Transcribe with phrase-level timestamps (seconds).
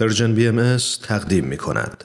[0.00, 2.04] پرژن بی ام تقدیم می کند.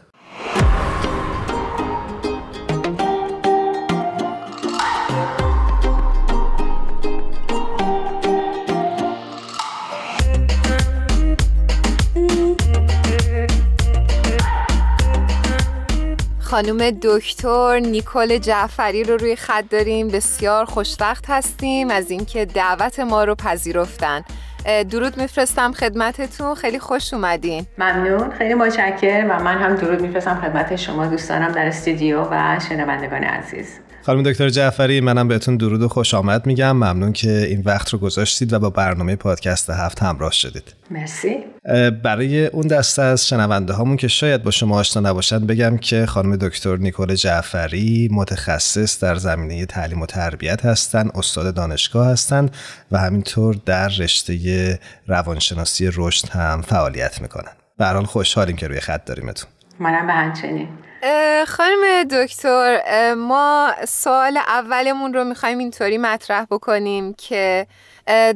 [16.39, 23.23] خانم دکتر نیکل جعفری رو روی خط داریم بسیار خوشوقت هستیم از اینکه دعوت ما
[23.23, 24.23] رو پذیرفتن
[24.65, 26.55] درود میفرستم خدمتتون.
[26.55, 27.65] خیلی خوش اومدین.
[27.77, 28.31] ممنون.
[28.31, 33.79] خیلی متشکرم و من هم درود میفرستم خدمت شما دوستانم در استودیو و شنوندگان عزیز.
[34.05, 36.71] خانم دکتر جعفری منم بهتون درود و خوش آمد میگم.
[36.71, 40.75] ممنون که این وقت رو گذاشتید و با برنامه پادکست هفت همراه شدید.
[40.91, 41.37] مرسی.
[42.03, 46.35] برای اون دسته از شنونده هامون که شاید با شما آشنا نباشن بگم که خانم
[46.35, 52.55] دکتر نیکول جعفری متخصص در زمینه تعلیم و تربیت هستند استاد دانشگاه هستند
[52.91, 57.51] و همینطور در رشته روانشناسی رشد هم فعالیت می‌کنن.
[57.77, 59.49] به حال خوشحالیم که روی خط داریمتون
[59.79, 60.67] منم به همچنین.
[61.47, 62.81] خانم دکتر
[63.13, 67.67] ما سوال اولمون رو می‌خوایم اینطوری مطرح بکنیم که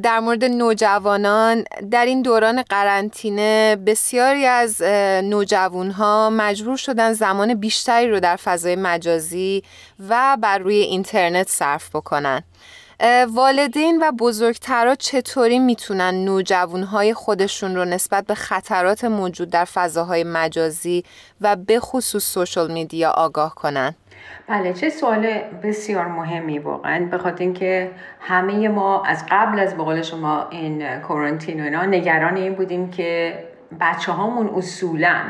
[0.04, 4.82] در مورد نوجوانان در این دوران قرنطینه بسیاری از
[5.24, 9.64] نوجوانها مجبور شدن زمان بیشتری رو در فضای مجازی
[10.10, 12.44] و بر روی اینترنت صرف بکنن.
[13.30, 21.04] والدین و بزرگترها چطوری می‌تونن نوجوانهای خودشون رو نسبت به خطرات موجود در فضاهای مجازی
[21.42, 23.96] و به خصوص سوشل میدیا آگاه کنن؟
[24.48, 25.28] بله چه سوال
[25.64, 31.62] بسیار مهمی واقعا به خاطر اینکه همه ما از قبل از بقول شما این کورنتین
[31.62, 33.40] و اینا نگران این بودیم که
[33.80, 35.22] بچه هامون اصولا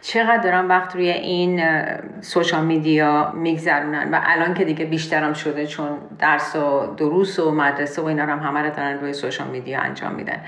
[0.00, 1.62] چقدر دارن وقت روی این
[2.20, 8.02] سوشال میدیا میگذرونن و الان که دیگه بیشترم شده چون درس و دروس و مدرسه
[8.02, 10.40] و اینا هم همه رو دارن روی سوشال میدیا انجام میدن.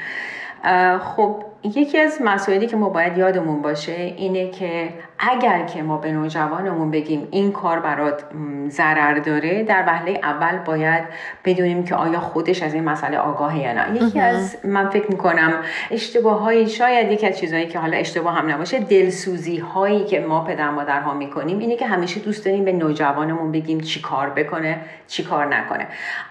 [0.99, 6.12] خب یکی از مسائلی که ما باید یادمون باشه اینه که اگر که ما به
[6.12, 8.25] نوجوانمون بگیم این کار برات
[8.69, 11.05] ضرر داره در وهله اول باید
[11.44, 14.03] بدونیم که آیا خودش از این مسئله آگاهه یا نه.
[14.03, 15.53] یکی از من فکر می‌کنم
[15.91, 20.44] اشتباه های شاید یکی از چیزهایی که حالا اشتباه هم نباشه دلسوزی هایی که ما
[20.44, 25.25] پدر مادرها می‌کنیم اینه که همیشه دوست داریم به نوجوانمون بگیم چی کار بکنه چی
[25.25, 25.87] کار نکنه.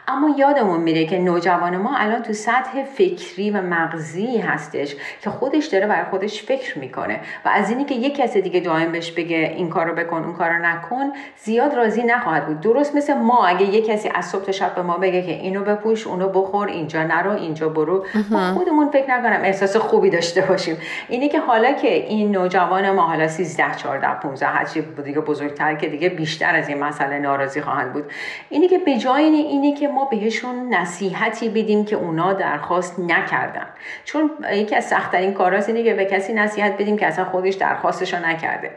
[0.07, 4.95] اما یادمون میره که نوجوان ما الان تو سطح فکری و مغزی هستش
[5.25, 7.19] که خودش داره برای خودش فکر می‌کنه.
[7.45, 10.65] و از اینی که یک کس دیگه دائم بهش بگه این کارو بکن اون کارو
[10.65, 12.59] نکن زیاد راضی نخواهد بود.
[12.61, 15.63] درست مثل ما اگه یک کسی از صبح تا شب به ما بگه که اینو
[15.63, 18.05] بپوش اونو بخور اینجا نرو اینجا برو.
[18.31, 20.77] ما خودمون فکر نکنم احساس خوبی داشته باشیم.
[21.09, 25.87] اینه که حالا که این نوجوان ما حالا 13 14 15 هرچی دیگه بزرگتر که
[25.87, 28.03] دیگه بیشتر از این مسئله ناراضی خواهند بود.
[28.49, 33.67] اینه که به جای اینه که ما بهشون نصیحتی بدیم که اونا درخواست نکردن.
[34.03, 38.25] چون یکی از سختترین کاراست اینه که به کسی نصیحت بدیم که اصلا خودش درخواستشو
[38.25, 38.71] نکرده.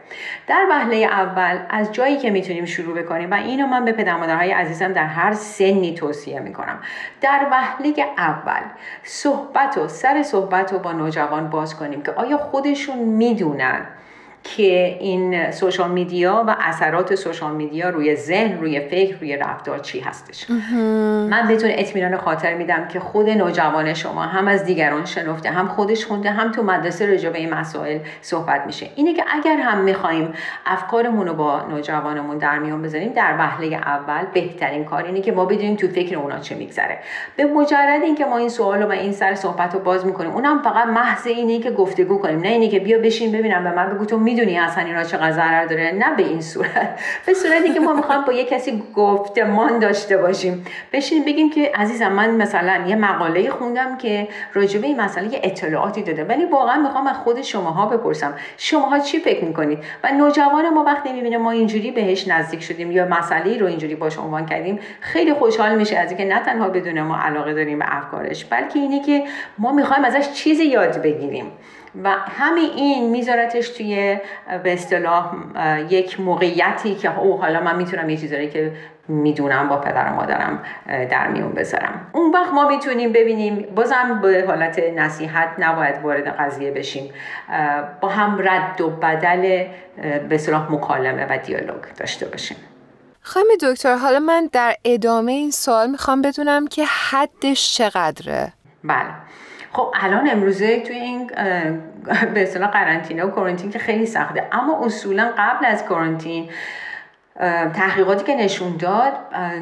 [0.47, 4.51] در وهله اول از جایی که می‌تونیم شروع بکنیم و اینو من به پدر مادرهای
[4.51, 6.79] عزیزم در هر سنی توصیه می‌کنم.
[7.21, 8.61] در وهله اول
[9.03, 13.85] صحبت و سر صحبت رو با نوجوان باز کنیم که آیا خودشون می‌دونن
[14.43, 19.99] که این سوشال میدیا و اثرات سوشال میدیا روی ذهن روی فکر روی رفتار چی
[19.99, 20.49] هستش.
[21.29, 26.05] من بهتون اطمینان خاطر میدم که خود نوجوان شما هم از دیگران شنفته هم خودش
[26.05, 28.89] خونده هم تو مدرسه رجا به این مسائل صحبت میشه.
[28.95, 30.33] اینه که اگر هم می‌خوایم
[30.65, 35.45] افکارمون رو با نوجوانمون در میون بذاریم در وهله اول بهترین کار اینه که ما
[35.45, 36.97] بدونیم تو فکر اونا چه میگذره.
[37.35, 40.87] به مجرد اینکه ما این سوال و این سر صحبت رو باز می‌کنیم اونم فقط
[40.87, 44.17] محض اینه که گفتگو کنیم نه اینه که بیا بشین ببینم به من بگو تو
[44.29, 45.91] می‌دونی اصلا اینا چقدر ضرر داره.
[45.91, 46.99] نه به این صورت.
[47.25, 50.65] به صورتی که ما می‌خوایم با یه کسی گفتمان داشته باشیم.
[50.93, 56.03] بشین بگیم که عزیزم من مثلا یه مقاله خوندم که راجبه این مسئله یه اطلاعاتی
[56.03, 56.23] داده.
[56.23, 58.33] ولی واقعا می‌خوام از خود شماها بپرسم.
[58.57, 63.05] شماها چی فکر می‌کنید؟ و نوجوان ما وقتی می‌بینه ما اینجوری بهش نزدیک شدیم یا
[63.05, 67.17] مسئله رو اینجوری باش عنوان کردیم خیلی خوشحال میشه از اینکه نه تنها بدون ما
[67.17, 69.23] علاقه داریم به افکارش بلکه اینه که
[69.57, 71.51] ما می‌خوایم ازش چیزی یاد بگیریم.
[72.03, 74.17] و همین این میذارتش توی
[74.63, 75.33] به اصطلاح
[75.89, 78.71] یک موقعیتی که او حالا من می‌تونم یه چیزایی که
[79.07, 82.07] می‌دونم با پدر و مادرم در میون بذارم.
[82.11, 87.13] اون وقت ما می‌تونیم ببینیم بازم به حالت نصیحت نباید وارد قضیه بشیم.
[88.01, 89.65] با هم رد و بدل
[90.29, 92.57] به صلاح مکالمه و دیالوگ داشته باشیم.
[93.21, 98.53] خانم دکتر حالا من در ادامه این سوال می‌خوام بدونم که حدش چقدره؟
[98.83, 99.05] بله.
[99.73, 101.27] خب الان امروزه توی این
[102.33, 104.43] به اصطلاح قرنطینه و کرانتین که خیلی سخته.
[104.51, 106.49] اما اصولا قبل از کرانتین
[107.73, 109.13] تحقیقاتی که نشون داد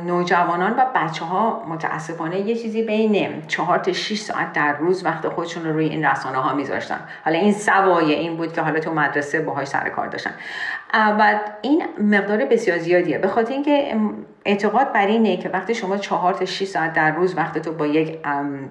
[0.06, 5.28] نوجوانان و بچه ها متاسفانه یه چیزی بین چهار تا 6 ساعت در روز وقت
[5.28, 7.00] خودشون رو روی این رسانه ها میذاشتن.
[7.26, 10.32] حالا این سوایه این بود که حالا تو مدرسه باهاش سر کار داشتن.
[10.94, 13.18] و این مقدار بسیار زیادیه.
[13.18, 13.96] به خاطر اینکه
[14.46, 17.88] اعتقاد بر اینه که وقتی شما چهار تا 6 ساعت در روز وقت تو با
[17.88, 18.18] یک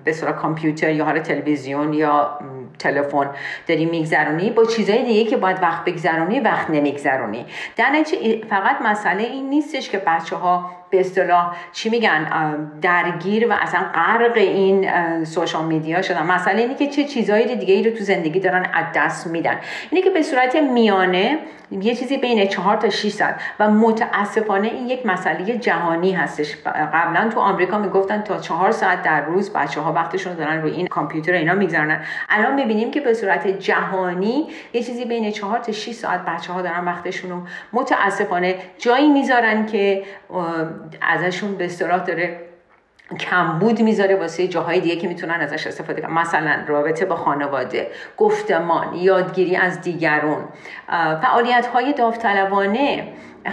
[0.04, 2.38] به کامپیوتر یا حالا تلویزیون یا
[2.78, 3.30] تلفن
[3.66, 7.46] داری میگذرونی با چیزهای دیگه که باید وقت بگذرونی وقت نمیگذرونی.
[7.76, 8.04] در
[8.50, 12.26] فقط مسئله این نیستش که بچه ها به اصطلاح چی میگن
[12.82, 16.22] درگیر و اصلا غرق این سوشال میدیا شدن.
[16.22, 19.58] مسئله اینه که چه چیزهایی دیگه ای رو تو زندگی دارن از دست میدن.
[19.90, 21.38] اینه که به صورت میانه
[21.70, 26.56] یه چیزی بین 4 تا 6 ساعت و متاسفانه این یک مسئله جهانی هستش.
[26.92, 30.86] قبلا تو آمریکا می‌گفتن تا 4 ساعت در روز بچه ها وقتشون دارن روی این
[30.86, 35.92] کامپیوتر اینا میگذرنن الان می‌بینیم که به صورت جهانی یه چیزی بین 4 تا 6
[35.92, 37.40] ساعت بچه ها دارن وقتشون رو
[37.72, 40.04] متاسفانه جایی می‌ذارن که
[41.00, 42.40] ازشون به اصطلاح داره
[43.20, 46.12] کمبود می‌ذاره واسه جاهای دیگه که می‌تونن ازش استفاده کنن.
[46.12, 50.44] مثلا رابطه با خانواده گفتمان یادگیری از دیگرون.
[51.22, 53.08] فعالیت های داوطلبانه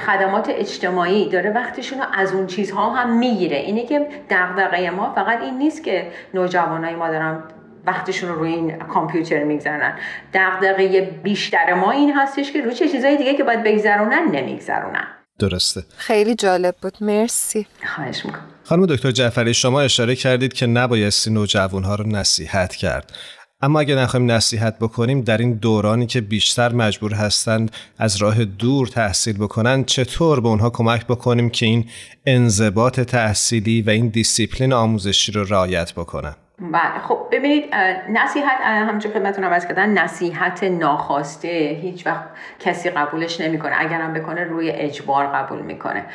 [0.05, 1.49] خدمات اجتماعی داره.
[1.49, 3.57] وقتشون رو از اون چیزها هم می‌گیره.
[3.57, 7.43] اینه که دغدغه ما فقط این نیست که نوجوانای ما دارن
[7.85, 9.93] وقتشون رو روی این کامپیوتر میگذرنن
[10.33, 15.07] دغدغه بیشتر ما این هستش که روی چه چیزهای دیگه که باید بگذرونن نمیگذرونن.
[15.39, 15.83] درسته.
[15.97, 16.97] خیلی جالب بود.
[17.01, 17.67] مرسی.
[17.95, 18.45] خواهش می‌کنم.
[18.63, 23.13] خانم دکتر جعفری شما اشاره کردید که نبایستی نوجوانها رو نصیحت کرد.
[23.61, 28.87] اما اگر نخواهیم نصیحت بکنیم در این دورانی که بیشتر مجبور هستند از راه دور
[28.87, 31.89] تحصیل بکنن چطور به اونها کمک بکنیم که این
[32.25, 36.99] انضباط تحصیلی و این دیسیپلین آموزشی رو رعایت بکنن؟ بله.
[37.03, 37.75] خب ببینید
[38.09, 41.47] نصیحت همچون خدمتتون عوض کردن نصیحت ناخواسته
[41.81, 42.23] هیچ وقت
[42.59, 43.73] کسی قبولش نمی‌کنه.
[43.77, 46.05] اگرم بکنه روی اجبار قبول می‌کنه.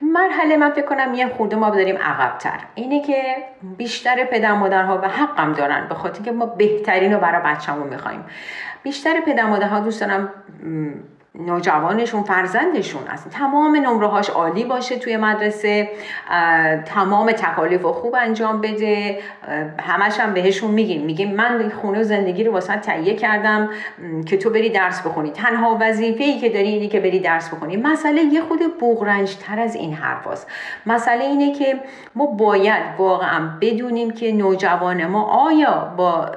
[0.00, 2.58] مرحله من فکر کنم یه خورده ما بداریم عقبتر.
[2.74, 3.22] اینه که
[3.62, 8.24] بیشتر پدر مادرها و حقم دارن به خاطر که ما بهترین رو برای بچه‌مون می‌خوایم.
[8.82, 10.28] بیشتر پدر مادرها دوست دارن
[11.38, 15.88] نوجوانشون فرزندشون است تمام نمره هاش عالی باشه توی مدرسه
[16.86, 19.18] تمام تکالیف و خوب انجام بده.
[19.80, 23.68] همش هم بهشون میگیم میگیم من خونه و زندگی رو واسه تهیه کردم
[24.26, 25.30] که تو بری درس بخونی.
[25.30, 27.76] تنها وظیفه ای که داری اینه که بری درس بخونی.
[27.76, 30.46] مسئله یه خود بغرنج تر از این حرف هست.
[30.86, 31.80] مسئله اینه که
[32.14, 36.30] ما باید واقعا بدونیم که نوجوان ما آیا با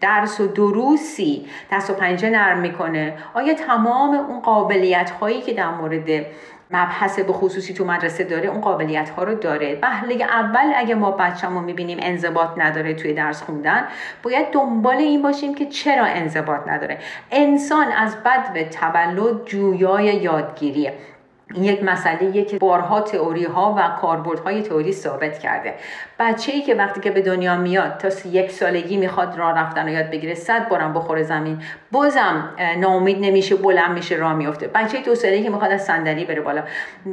[0.00, 3.14] درس و دروسی دست و پنجه نرم می‌کنه.
[3.34, 6.26] آیا تمام اون قابلیت هایی که در مورد
[6.70, 11.10] مبحث به خصوصی تو مدرسه داره اون قابلیت ها رو داره؟ بهله اول اگه ما
[11.10, 13.84] بچه‌مو می‌بینیم انضباط نداره توی درس خوندن
[14.22, 16.98] باید دنبال این باشیم که چرا انضباط نداره.
[17.30, 20.94] انسان از بد به تولد جویای یادگیریه.
[21.54, 25.74] یک مسئله که بارها تئوری ها و کاربردهای تئوری ثابت کرده.
[26.18, 29.92] بچه ای که وقتی که به دنیا میاد تا یک سالگی می‌خواد راه رفتن و
[29.92, 31.62] یاد بگیره صد بارم بخوره زمین.
[31.92, 34.66] بازم ناامید نمیشه بلند میشه راه میفته.
[34.66, 36.62] بچه دو سالگی که می‌خواد از صندلی بره بالا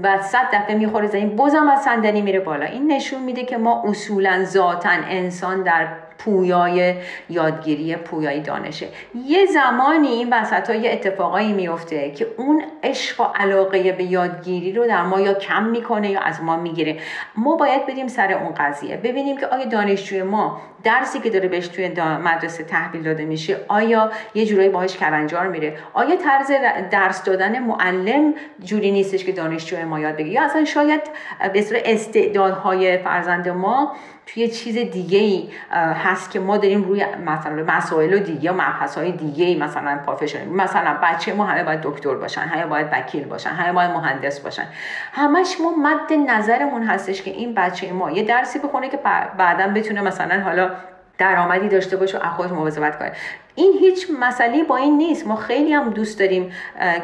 [0.04, 2.66] و صد دفعه می‌خوره زمین بازم از صندلی میره بالا.
[2.66, 5.88] این نشون میده که ما اصولا ذاتا انسان در
[6.26, 6.96] پویای
[7.30, 8.88] یادگیری پویای دانشه.
[9.26, 14.88] یه زمانی این وسط های اتفاقایی میفته که اون عشق و علاقه به یادگیری رو
[14.88, 16.98] در ما یا کم می‌کنه یا از ما می‌گیره.
[17.36, 18.98] ما باید بریم سر اون قضیه.
[18.98, 21.88] ببینیم که آیا دانشجوی ما درسی که داره بهش توی
[22.24, 26.52] مدرسه تحویل داده میشه آیا یه جورایی باهاش کلنجار میره؟ آیا طرز
[26.92, 31.02] درس دادن معلم جوری نیستش که دانشجوی ما یاد بگیره؟ یا اصلا شاید
[31.54, 35.50] به استعدادهای فرزند ما توی چیز دیگه ای
[36.04, 40.50] هست که ما داریم روی مثلا مسائل دیگه یا مبحث های دیگه ای مثلا پافشن
[40.50, 44.66] مثلا بچه ما همه باید دکتر باشن همه باید وکیل باشن همه باید مهندس باشن.
[45.14, 49.00] همش ما مد نظرمون هستش که این بچه ما یه درسی بخونه که
[49.38, 50.72] بعدا بتونه مثلا حالا
[51.18, 53.12] درآمدی داشته باشه و خودش مواظبت کنه
[53.56, 55.28] این هیچ مسئله با این نیست.
[55.28, 56.52] ما خیلی هم دوست داریم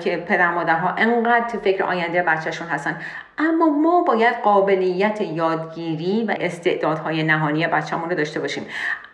[0.04, 3.02] که پدر مادرها انقدر فکر آینده بچهشون هستن.
[3.38, 8.66] اما ما باید قابلیت یادگیری و استعدادهای نهانی بچه‌مون رو داشته باشیم.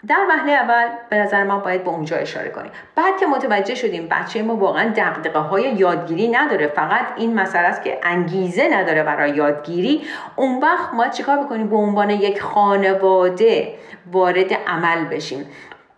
[0.08, 2.72] در وهله اول به نظر من باید به اونجا اشاره کنیم.
[2.96, 6.68] بعد که متوجه شدیم بچه ما واقعا دقدقه های یادگیری نداره.
[6.68, 10.02] فقط این مسئله است که انگیزه نداره برای یادگیری.
[10.36, 13.74] اون وقت ما چیکار بکنیم؟ به عنوان یک خانواده
[14.12, 15.46] وارد عمل بشیم.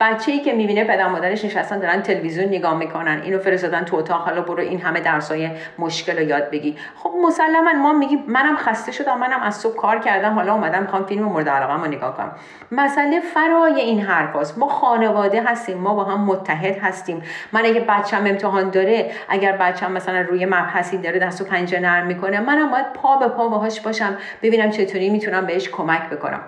[0.02, 4.22] بچه ای که می‌بینه پدر مادرش نشستن دارن تلویزیون نگاه می‌کنن اینو فرستادن تو اتاق
[4.22, 6.78] حالا برو این همه درسای مشکل رو یاد بگی.
[6.96, 11.06] خب مسلما ما میگیم منم خسته شدم منم از صبح کار کردم حالا اومدم می‌خوام
[11.06, 12.32] فیلم مورد علاقه رو نگاه کنم.
[12.72, 14.58] مسئله فرای این حرفاست.
[14.58, 17.24] ما خانواده هستیم ما با هم متحد هستیم.
[17.52, 22.08] من اگه بچم امتحان داره اگر بچم مثلا روی مبحثی داره دست و پنجه نرم
[22.08, 26.42] می‌کنه منم باید پا به پا باهاش باشم ببینم چطوری می‌تونم بهش کمک بکنم.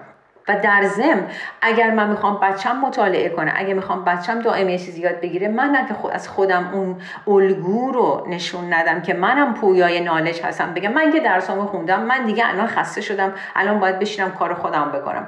[0.56, 1.26] در ضمن
[1.62, 5.88] اگر من می‌خوام بچم مطالعه کنه اگه می‌خوام بچم دائم چیزی یاد بگیره من نه
[5.88, 6.96] که از خودم اون
[7.28, 10.74] الگو رو نشون ندم که منم پویای نالج هستم.
[10.74, 14.92] بگم من که درسامو خوندم من دیگه الان خسته شدم الان باید بشینم کار خودم
[14.92, 15.28] بکنم.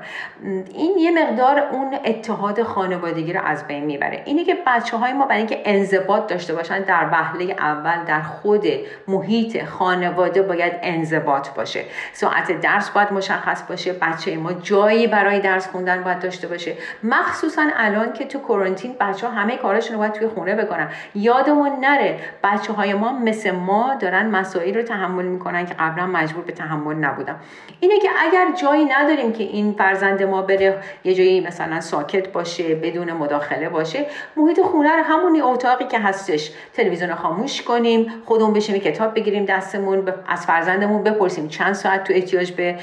[0.73, 4.21] این یه مقدار اون اتحاد خانوادگی رو از بین می‌بره.
[4.25, 8.63] اینه که بچه های ما برای اینکه انضباط داشته باشن در وهله اول در خود
[9.07, 11.83] محیط خانواده باید انضباط باشه.
[12.13, 16.73] ساعت درس باید مشخص باشه بچه ما جایی برای درس خوندن باید داشته باشه.
[17.03, 20.87] مخصوصا الان که تو کرانتین بچه ها همه کاراشون رو باید توی خونه بکنن.
[21.15, 26.43] یادمون نره بچه های ما مثل ما دارن مسائل رو تحمل می‌کنن که قبلا مجبور
[26.43, 27.35] به تحمل نبودن.
[27.79, 32.75] اینه که اگر جایی نداریم که این فرزند ما بره یه جایی مثلا ساکت باشه
[32.75, 34.05] بدون مداخله باشه
[34.37, 36.51] محیط خونه رو همونی اتاقی که هستش.
[36.73, 42.51] تلویزیون خاموش کنیم خودمون بشیم کتاب بگیریم دستمون از فرزندمون بپرسیم چند ساعت تو احتیاج
[42.51, 42.75] به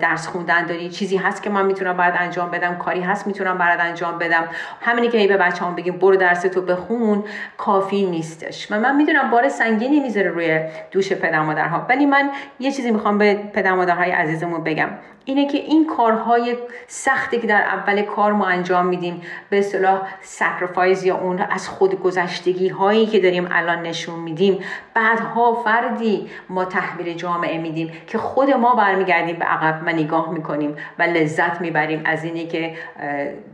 [0.00, 3.80] درس خوندن داری؟ چیزی هست که من می‌تونم بعد انجام بدم کاری هست می‌تونم برات
[3.80, 4.44] انجام بدم.
[4.80, 7.24] همینی که ای به بچه‌ام بگیم برو درس تو بخون
[7.56, 8.72] کافی نیستش.
[8.72, 10.60] و من می‌دونم بار سنگینی می‌ذاره روی
[10.90, 11.86] دوش پدر مادرها.
[11.88, 14.88] ولی من یه چیزی می‌خوام به پدر مادرهای عزیزمون بگم.
[15.24, 21.04] اینه که این کارهای سختی که در اول کار ما انجام میدیم به اصطلاح sacrifice
[21.04, 27.58] یا اون از خودگذشتگی هایی که داریم الان نشون میدیم بعدها فردی ما تحویل جامعه
[27.58, 32.46] میدیم که خود ما برمیگردیم به عقب و نگاه می‌کنیم و لذت می‌بریم از اینه
[32.46, 32.74] که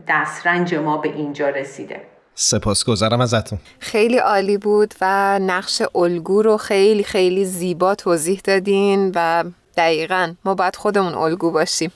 [0.07, 2.01] دسترنج ما به اینجا رسیده.
[2.35, 3.59] سپاسگزارم ازتون.
[3.79, 9.43] خیلی عالی بود و نقش الگو رو خیلی خیلی زیبا توضیح دادین و
[9.77, 11.91] دقیقا ما باید خودمون الگو باشیم.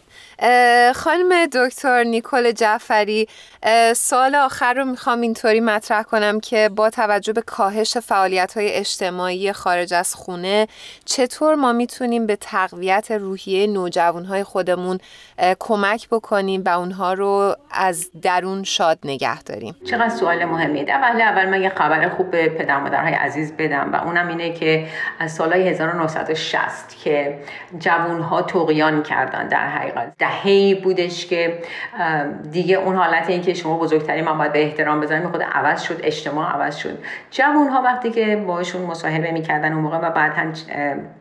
[0.95, 3.27] خانم دکتر نیکل جعفری
[3.95, 9.53] سال آخر رو می‌خوام اینطوری مطرح کنم که با توجه به کاهش فعالیت های اجتماعی
[9.53, 10.67] خارج از خونه
[11.05, 14.99] چطور ما می‌تونیم به تقویت روحیه نوجوان های خودمون
[15.59, 21.49] کمک بکنیم و اونها رو از درون شاد نگه داریم؟ چقدر سوال مهمیه؟ اول اول
[21.49, 24.87] من یه خبر خوب به پدر مادرهای عزیز بدم و اونم اینه که
[25.19, 27.39] از سالهای 1960 که
[27.79, 30.13] جوون ها توقیان کردن در حقیقت.
[30.29, 31.59] دهه‌ای بودش که
[32.51, 35.99] دیگه اون حالت این که شما بزرگتری من باید به احترام بذاریم خود عوض شد
[36.03, 36.97] اجتماع عوض شد.
[37.31, 40.57] جوون ها وقتی که باشون مصاحبه می‌کردن اون موقع و بعد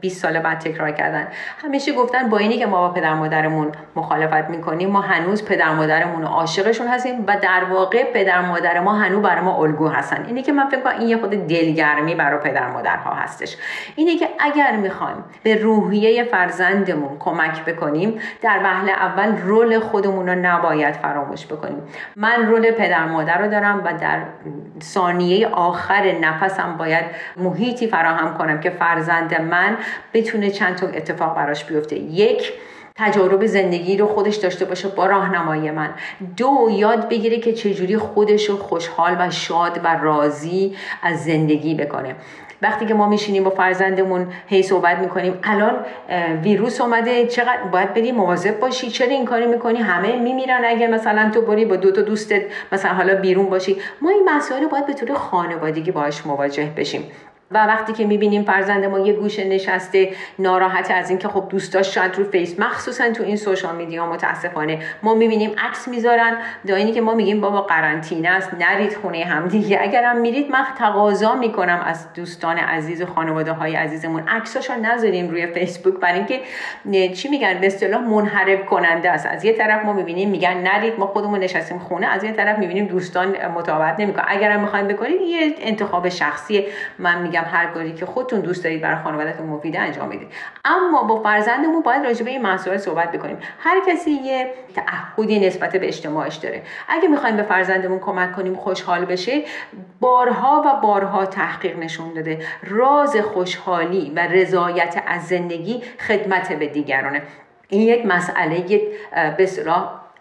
[0.00, 1.28] 20 سال بعد تکرار کردن.
[1.64, 6.24] همیشه گفتن با اینی که ما با پدر مادرمون مخالفت می‌کنیم ما هنوز پدر مادرمون
[6.24, 10.24] عاشقشون هستیم و در واقع پدر مادر ما هنوز برای ما الگو هستن.
[10.26, 13.56] اینی که من فکر کنم این یه خود دلگرمی برای پدر مادرها هستش.
[13.96, 20.34] اینه که اگر می‌خوایم به روحیه فرزندمون کمک بکنیم در وهله اول رول خودمون رو
[20.34, 21.82] نباید فراموش بکنیم.
[22.16, 24.22] من رول پدر مادر رو دارم و در
[24.82, 27.04] ثانیه آخر نفسم باید
[27.36, 29.76] محیطی فراهم کنم که فرزند من
[30.14, 31.96] بتونه چند تا اتفاق براش بیفته.
[31.96, 32.52] یک
[32.98, 35.90] تجارب زندگی رو خودش داشته باشه با راهنمایی من.
[36.36, 42.14] دو یاد بگیره که چجوری خودش رو خوشحال و شاد و راضی از زندگی بکنه.
[42.62, 45.74] وقتی که ما میشینیم با فرزندمون هی صحبت می‌کنیم الان
[46.42, 51.30] ویروس اومده چقدر باید بری مواظب باشی؟ چرا این کاری می‌کنی؟ همه میمیرن اگه مثلا
[51.34, 53.76] تو بری با دو تا دوستت مثلا حالا بیرون باشی.
[54.02, 57.10] ما این مسائل باید به طور خانوادگی باهاش مواجه بشیم.
[57.50, 62.16] و وقتی که می‌بینیم فرزند ما یه گوشه نشسته ناراحت از اینکه خب دوستاش شاید
[62.16, 64.78] رو Face مخصوصا تو این social media متاسفانه.
[65.02, 66.36] ما می‌بینیم عکس می‌ذارن
[66.66, 69.78] داینی که ما میگیم بابا قرنطینه است نرید خونه هم دیگه.
[69.82, 74.28] اگرم میرید من تقاضا می‌کنم از دوستان عزیز و خانواده های عزیزمون.
[74.28, 76.40] عکساشو نذاریم روی فیسبوک برای اینکه
[77.14, 79.26] چی میگن؟ به اصطلاح منحرف کننده است.
[79.26, 82.06] از یه طرف ما می‌بینیم میگن نرید ما خودمون نشستیم خونه.
[82.06, 84.24] از یه طرف می‌بینیم دوستان مطابقت نمی‌کنن.
[84.28, 86.64] اگرم می‌خواین بکنید یه انتخاب شخصی
[86.98, 90.28] من میگم هر کاری که خودتون دوست دارید برای خانوادهتون مفیده انجام بدید.
[90.64, 93.38] اما با فرزندمون باید راجع به این مسائل صحبت بکنیم.
[93.58, 96.62] هر کسی یه تعهدی نسبت به اجتماعش داره.
[96.88, 99.42] اگه می‌خوایم به فرزندمون کمک کنیم خوشحال بشه
[100.00, 102.38] بارها و بارها تحقیق نشون داده.
[102.62, 107.22] راز خوشحالی و رضایت از زندگی خدمت به دیگرانه.
[107.68, 108.80] این یک مسئله
[109.36, 109.46] به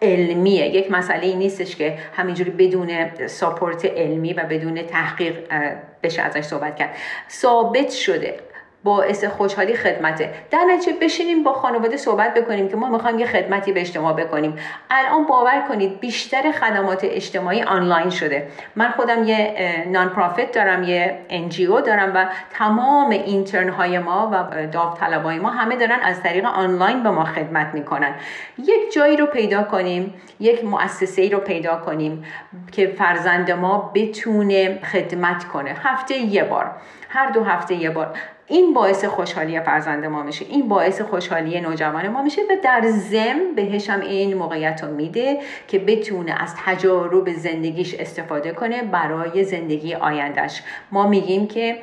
[0.02, 0.66] علمیه.
[0.66, 5.34] یک مسئله ای نیستش که همینجوری بدون ساپورت علمی و بدون تحقیق
[6.02, 6.96] بشه ازش صحبت کرد.
[7.30, 8.36] ثابت شده
[8.84, 10.34] باعث خوشحالی خدمته.
[10.50, 14.56] در نتیجه بشینیم با خانواده صحبت بکنیم که ما می‌خوایم یه خدمتی به اجتماع بکنیم.
[14.90, 18.48] الان باور کنید بیشتر خدمات اجتماعی آنلاین شده.
[18.76, 19.54] من خودم یه
[19.88, 25.76] نان پرافیت دارم یه انجیو دارم و تمام اینترن های ما و داوطلبای ما همه
[25.76, 28.14] دارن از طریق آنلاین به ما خدمت می‌کنن.
[28.58, 32.24] یک جایی رو پیدا کنیم یک مؤسسه رو پیدا کنیم
[32.72, 35.76] که فرزند ما بتونه خدمت کنه.
[35.82, 36.70] هفته یه بار.
[37.08, 38.16] هر دو هفته یه بار.
[38.48, 43.54] این باعث خوشحالی فرزند ما میشه این باعث خوشحالی نوجوان ما میشه و در زم
[43.56, 45.38] بهش هم این موقعیت رو میده
[45.68, 50.62] که بتونه از تجارب زندگیش استفاده کنه برای زندگی آیندهش
[50.92, 51.76] ما میگیم که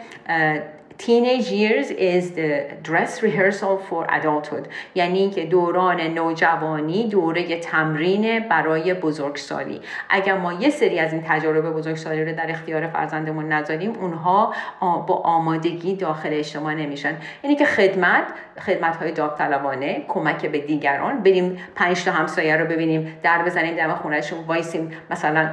[0.98, 4.68] teenage years is the dress rehearsal for adulthood.
[4.96, 9.82] یعنی اینکه دوران نوجوانی دوره تمرین برای بزرگسالی.
[10.10, 15.16] اگر ما یه سری از این تجارب بزرگسالی رو در اختیار فرزندمون نذاریم اونها با
[15.24, 17.18] آمادگی داخل اجتماع نمیشن.
[17.44, 18.24] یعنی که خدمت
[18.60, 21.24] خدمت های داوطلبانه کمک به دیگران.
[21.24, 24.92] بریم پنج تا همسایه رو ببینیم در بزنیم دم خونهشون وایسیم.
[25.12, 25.50] مثلا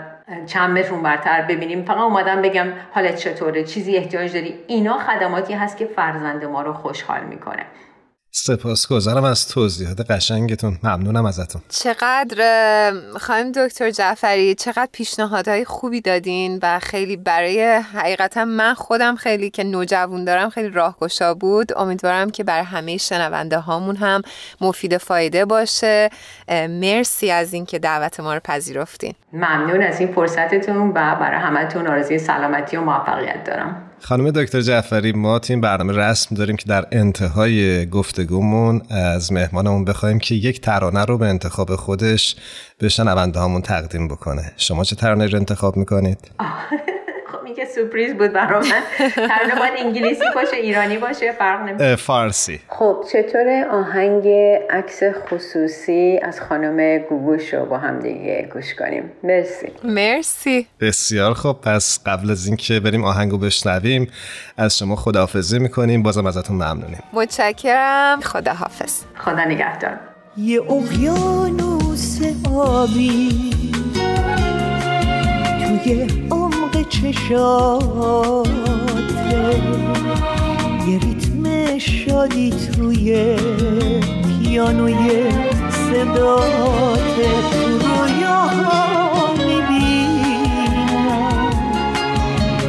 [0.47, 1.85] چند متر برتر ببینیم.
[1.85, 6.73] فقط اومدم بگم حالت چطوره؟ چیزی احتیاج داری؟ اینا خدماتی هست که فرزند ما رو
[6.73, 7.67] خوشحال می‌کنه.
[8.35, 10.79] سپاسگزارم از توضیحات قشنگتون.
[10.83, 11.63] ممنونم ازتون.
[11.69, 17.63] چقدر خواهیم دکتر جعفری چقدر پیشنهادهای خوبی دادین و خیلی برای
[17.95, 21.79] حقیقتا من خودم خیلی که نوجوان دارم خیلی راهگشا بود.
[21.79, 24.23] امیدوارم که برای همه شنونده هامون هم
[24.61, 26.11] مفید فایده باشه.
[26.51, 29.15] مرسی از اینکه دعوت ما رو پذیرفتین.
[29.33, 33.92] ممنون از این فرصتتون و برای همتون آرزوی سلامتی و موفقیت دارم.
[34.05, 40.19] خانم دکتر جعفری ما تیم برنامه رسم داریم که در انتهای گفتگومون از مهمانمون بخوایم
[40.19, 42.37] که یک ترانه رو به انتخاب خودش
[42.79, 46.19] به شنونده هامون تقدیم بکنه شما چه ترانه رو انتخاب می‌کنید؟
[47.55, 49.09] که سورپریز بود برای من.
[49.29, 51.97] ترانه باید انگلیسی باشه ایرانی باشه فرق نمی‌کنه.
[51.97, 52.61] فارسی.
[52.69, 54.29] خب چطور آهنگ
[54.71, 59.69] عکس خصوصی از خانم گوگوش رو با هم دیگه گوش کنیم؟ مرسی.
[59.85, 60.67] مرسی.
[60.81, 64.11] بسیار خب پس قبل از اینکه بریم آهنگو بشنویم
[64.57, 66.03] از شما خداحافظی می‌کنیم.
[66.03, 67.03] بازم ازتون ممنونیم.
[67.13, 68.21] متشکرم.
[68.21, 69.03] خداحافظ.
[69.19, 69.99] خدا نگهدار.
[70.37, 72.21] یه اقیانوس
[72.55, 73.29] آبی
[75.85, 76.09] توی
[76.85, 78.53] چشاته
[80.89, 83.37] یه ریتم شادی توی
[84.29, 85.23] پیانوی
[85.71, 90.73] صداته تو رویاها می‌بینم.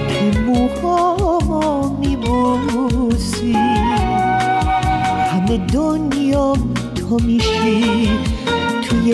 [0.07, 3.53] که موهاما میبوسی.
[5.31, 6.53] همه دنیا
[6.95, 8.09] تو میشی.
[8.89, 9.07] توی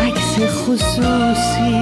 [0.00, 1.81] عکس خصوصی.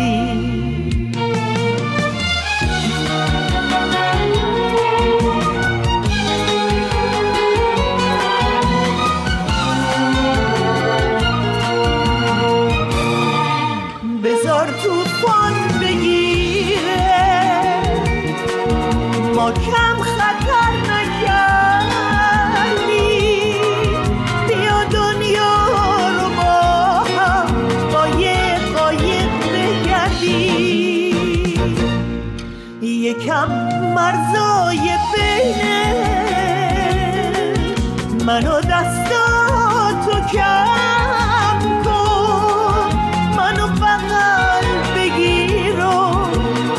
[38.31, 42.91] منو دستاتو کم کن.
[43.37, 44.67] منو بغل
[44.97, 45.89] بگیر و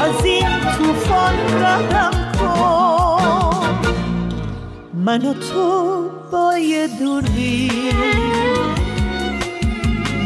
[0.04, 3.66] از این توفان ردم کن.
[4.94, 7.72] منو تو با یه دوری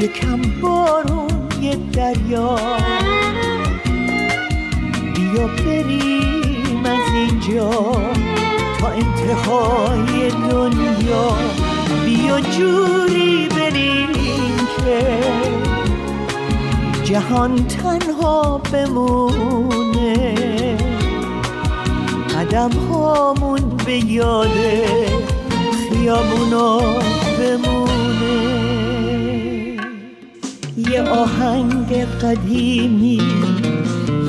[0.02, 2.56] یکم بارون یه دریا.
[5.16, 8.25] بیا بریم از اینجا.
[8.88, 11.38] انتهای دنیا.
[12.06, 14.10] بیا جوری بریم
[14.78, 15.00] که
[17.04, 20.16] جهان تنها بمونه.
[22.36, 24.50] قدم هامون به یاد
[25.90, 26.80] خیابونا
[27.40, 27.86] بمونه.
[30.78, 33.22] یه آهنگ قدیمی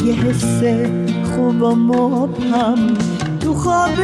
[0.04, 0.62] یه حس
[1.34, 3.15] خوب و مبهم.
[3.66, 3.98] خواب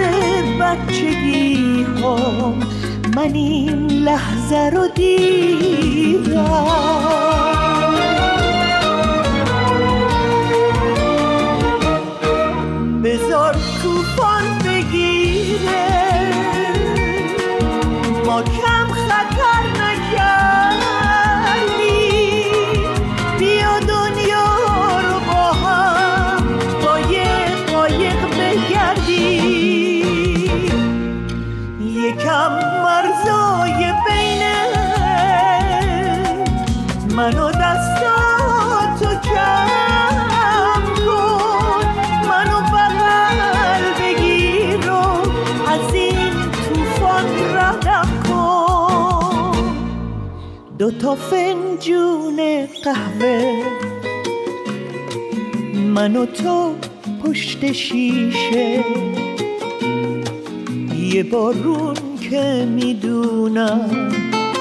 [0.60, 2.54] بچگی ها
[3.16, 6.42] من این لحظه رو دیدم.
[13.04, 15.88] بذار توفان بگیره
[18.26, 18.42] ما
[51.12, 53.62] تا فنجون قهوه.
[55.74, 56.74] من و تو
[57.24, 58.84] پشت شیشه.
[60.98, 61.94] یه بارون
[62.30, 64.12] که می‌دونم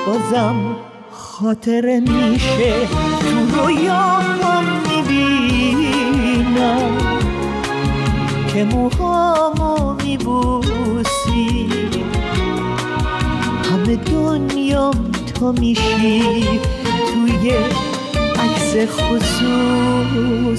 [0.08, 0.76] بازم
[1.12, 2.88] خاطره میشه.
[3.22, 6.18] تو رویام می‌بینم
[8.54, 11.70] که موهامو میبوسی.
[13.72, 15.11] همه دنیام
[15.42, 16.60] تو میشی
[17.14, 17.52] توی
[18.40, 20.52] عکس خصوصی.